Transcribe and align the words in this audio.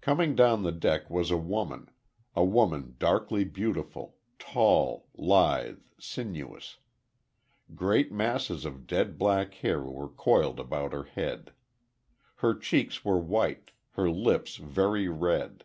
Coming 0.00 0.34
down 0.34 0.64
the 0.64 0.72
deck 0.72 1.08
was 1.08 1.30
a 1.30 1.36
woman, 1.36 1.90
a 2.34 2.44
woman 2.44 2.96
darkly 2.98 3.44
beautiful, 3.44 4.16
tall, 4.36 5.06
lithe, 5.14 5.78
sinuous. 5.96 6.78
Great 7.76 8.10
masses 8.10 8.64
of 8.64 8.88
dead 8.88 9.16
black 9.16 9.54
hair 9.54 9.80
were 9.82 10.08
coiled 10.08 10.58
about 10.58 10.92
her 10.92 11.04
head. 11.04 11.52
Her 12.38 12.52
cheeks 12.58 13.04
were 13.04 13.20
white; 13.20 13.70
her 13.92 14.10
lips 14.10 14.56
very 14.56 15.06
red. 15.08 15.62